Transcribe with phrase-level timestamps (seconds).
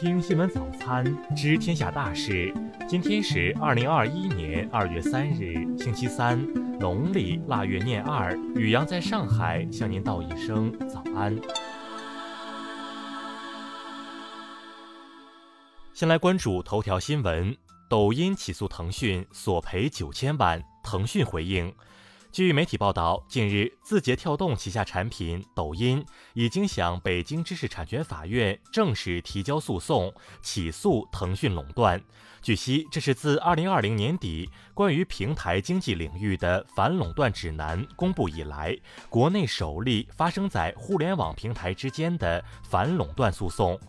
[0.00, 1.04] 听新闻早餐，
[1.34, 2.54] 知天下大事。
[2.88, 6.40] 今天是二零二一年二月三日，星期三，
[6.78, 8.32] 农历腊月廿二。
[8.54, 11.36] 雨阳在上海向您道一声早安。
[15.92, 17.56] 先来关注头条新闻：
[17.90, 20.62] 抖音起诉腾讯，索赔九千万。
[20.84, 21.74] 腾讯回应。
[22.30, 26.04] 据媒体报道，近日，字节跳动旗下产品抖音
[26.34, 32.00] 已经向北京知识产权法院正式提交诉讼，起诉腾讯垄断。
[32.42, 38.76] 据悉，这是自2020年底关于平台经济领域的反垄断指南公布以来，
[39.08, 43.80] 国内首例发生在互联网平台之间的反垄断诉讼。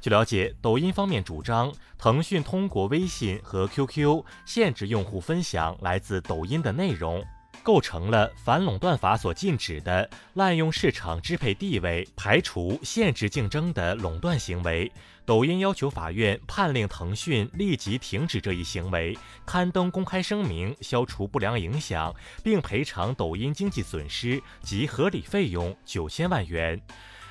[0.00, 7.24] 据了解，抖音方面主张，腾讯通过微信和 QQ 限制用户分享来自抖音的内容。
[7.64, 14.92] 构成了反垄断法所禁止的滥用市场支配地位、排除、限制竞争的垄断行为。
[15.24, 19.16] 抖音要求法院判令腾讯立即停止这一行为，
[19.46, 26.78] 刊登公开声明，消除不良影响，并赔偿抖音经济损失及合理费用九千万元。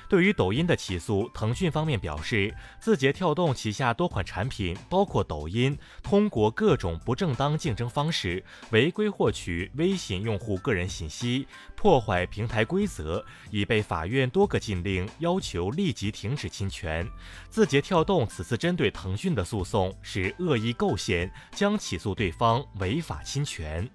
[0.08, 17.08] 对于抖音的起诉，腾讯方面表示，字节跳动旗下多款产品，包括抖音，通过各种不正当竞争方式，违规获取微信用户个人信息，破坏平台规则，已被法院多个禁令要求立即停止侵权。
[17.48, 23.88] 字节跳动此次针对腾讯的诉讼是恶意构陷，将起诉对方违法侵权。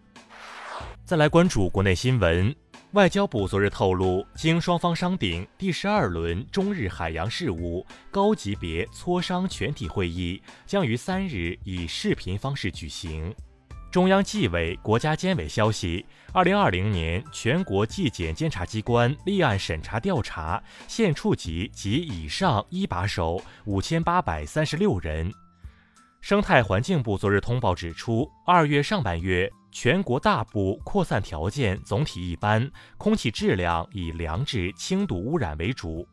[1.05, 2.55] 再来关注国内新闻。
[2.93, 13.31] 外交部昨日透露，经双方商定，第十二轮中日海洋事务高级别磋商全体会议将于三日以视频方式举行。
[13.91, 25.31] 中央纪委国家监委消息，二零二零年全国纪检监察机关立案审查调查县处级及以上一把手五千八百三十六人。
[26.21, 29.47] 生态环境部昨日通报指出，二月上半月。
[29.71, 36.07] 全国大部扩散条件总体一般，空气质量以良至轻度污染为主。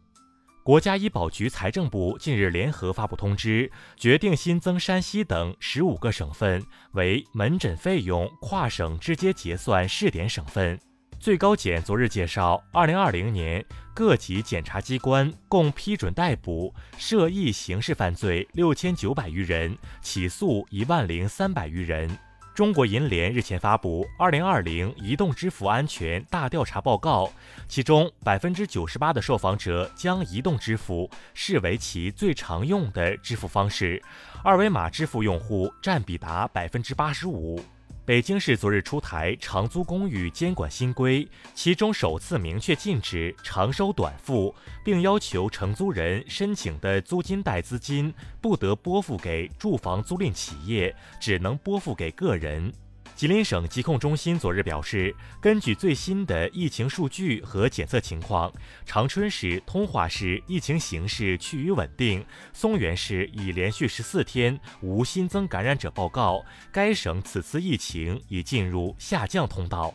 [0.63, 6.61] 国家医保局、财政部近日联合发布通知，决定新增山西等十五个省份
[6.93, 10.77] 为门诊费用跨省直接结算试点省份。
[11.21, 13.65] 最高检昨日介绍，二零二零年
[13.95, 22.11] 各级检察机关共批准逮捕涉疫刑事犯罪六千九百余人，起诉一万零三百余人。
[22.57, 27.27] 中国银联日前发布《二零二零移动支付安全大调查报告》，
[27.69, 34.03] 其中百分之九十八的受访者将移动支付视为其最常用的支付方式，
[34.43, 37.63] 二维码支付用户占比达百分之八十五。
[38.07, 52.73] 北京市昨日出台长租公寓监管新规，其中首次明确禁止长收短付，并要求承租人申请的租金贷资金不得拨付给住房租赁企业，只能拨付给个人。
[53.17, 58.53] 吉林省疾控中心昨日表示，根据最新的疫情数据和检测情况，
[58.85, 62.23] 长春市、通化市疫情形势趋于稳定，
[62.53, 69.95] 松原市已连续十四天无新增感染者报告，该省此次疫情已进入下降通道。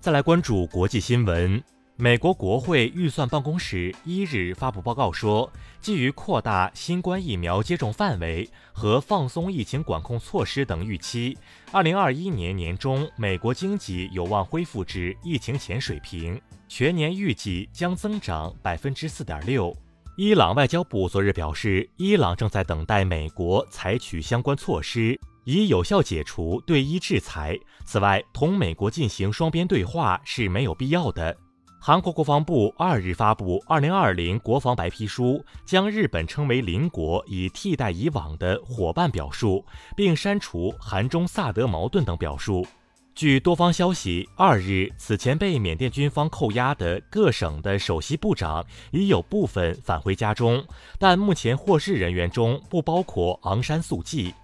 [0.00, 1.62] 再来关注国际新闻。
[2.00, 5.52] 美国国会预算办公室一日发布报告说，
[5.82, 11.36] 基于扩大新冠疫苗接种范围和放松疫情管控措施等预期，
[11.70, 19.70] 二零二一年年中美国经济有望恢复至疫情前水平，全年预计将增长百分之四点六。
[20.16, 27.58] 伊朗外交部昨日表示，伊朗正在等待美国采取相关措施，以有效解除对伊制裁。
[27.84, 31.36] 此外，同美国进行双边对话是没有必要的。
[31.82, 39.64] 韩国国防部二日发布《二零二零国防白皮书》，将日本称为邻国，以替代以往的伙伴表述，
[39.96, 42.66] 并删除韩中萨德矛盾等表述。
[43.14, 50.62] 据多方消息，二日此前被缅甸军方扣押的各省的首席部长已有部分返回家中，
[50.98, 54.34] 但目前获释人员中不包括昂山素季。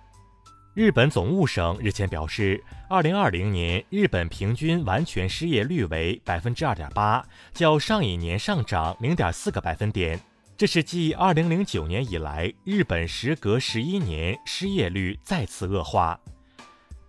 [0.77, 10.21] 日本总务省日前表示，二零二零年日本平均完全失业率为百分之二点八，较上一年上涨零点四个百分点。
[10.55, 16.21] 这是继二零零九年以来，日本时隔十一年失业率再次恶化。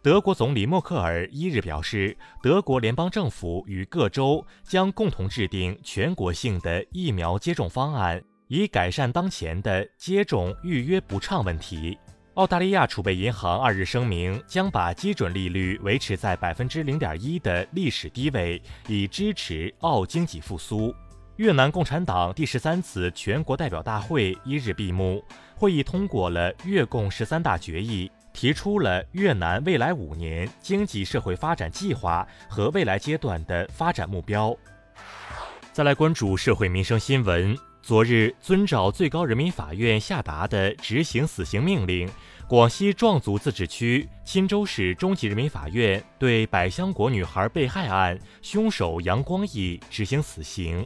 [0.01, 11.97] 德国总理默克尔一日表示，德国联邦政府与各州将共同制定全国性的疫苗接种方案，以改善当前的接种预约不畅问题。
[12.37, 20.93] 澳大利亚储备银行二日声明，将把基准利率维持在百分之零点一的历史低位，以支持澳经济复苏。
[21.37, 25.23] 越南共产党第十三次全国代表大会一日闭幕，
[25.55, 34.55] 会议通过了越共十三大决议，提出了越南未来五年经济社会发展计划和未来阶段的发展目标。
[35.73, 37.57] 再来关注社会民生新闻。
[37.87, 42.05] 昨日，遵照最高人民法院下达的执行死刑命令，
[42.45, 50.85] 广西壮族自治区钦州市中级人民法院对百香果女孩被害案凶手杨光义执行死刑。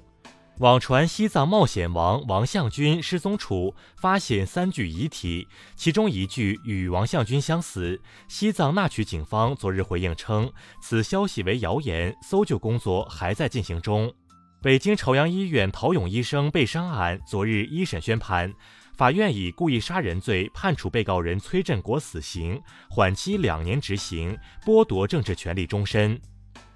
[0.59, 7.99] 网传西藏冒险王王向军失踪处发现三具遗体，其中一具与王向军相似。
[8.27, 14.13] 西藏那曲警方昨日回应称，此消息为谣言，搜救工作还在进行中。
[14.63, 18.53] 北京朝阳医院陶勇医生被伤案昨日一审宣判，
[18.95, 26.21] 法院以故意杀人罪判处被告人崔振国死刑，缓期两年执行，剥夺政治权利终身。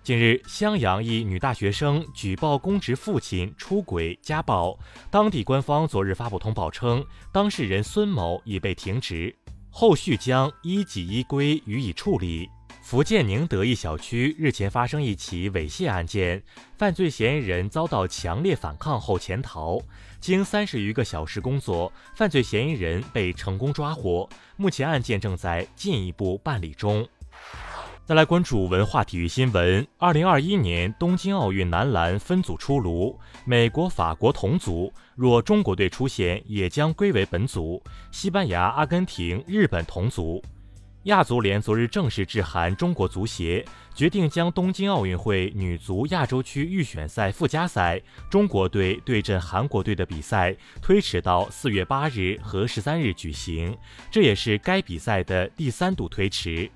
[0.02, 4.76] 近日，襄阳一女大学生举报公职父亲出轨家暴，
[5.12, 9.36] 当地官方昨日发布通报称，当事人孙某已被停职，
[9.70, 12.50] 后续将依纪依规予以处理。
[12.86, 16.44] 福建宁德一小区日前发生一起猥亵案件，
[16.78, 19.82] 犯罪嫌疑人遭到强烈反抗后潜逃，
[20.20, 24.30] 经三十余个小时工作，犯罪嫌疑人被成功抓获。
[24.56, 27.04] 目前案件正在进一步办理中。
[28.06, 40.40] 再来关注文化体育新闻：二零二一年东京奥运男篮分组出炉，美国、法国同组，若中国队出现，也将归为本组；西班牙、阿根廷、日本同组。
[41.06, 43.64] 亚足联昨日正式致函中国足协，
[43.94, 53.78] 决定将东京奥运会女足亚洲区预选赛附加赛中国队对阵韩国队的比赛推迟到四月八日和十三日举行，
[54.10, 56.68] 这也是该比赛的第三度推迟。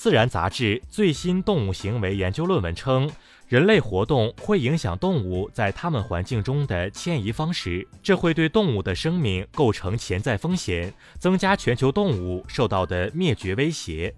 [0.00, 3.10] 自然杂志最新动物行为研究论文称。
[3.48, 14.14] 人类活动会影响动物在它们环境中的迁移方式，这会对动物的生命构成潜在风险，增加全球动物受到的灭绝威胁。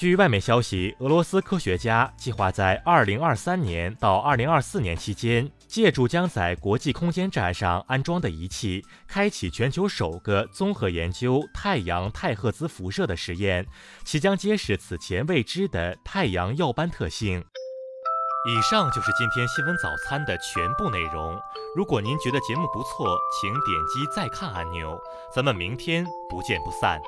[0.00, 13.66] 据外媒消息，俄罗斯科学家计划在2023年到2024年期间，借助将在国际空间站上安装的仪器，开启全球首个综合研究太阳太赫兹辐射的实验，
[14.02, 17.44] 其将揭示此前未知的太阳耀斑特性。
[18.48, 21.38] 以上就是今天新闻早餐的全部内容。
[21.76, 24.98] 如果您觉得节目不错，请点击再看按钮。
[25.30, 26.98] 咱们明天不见不散。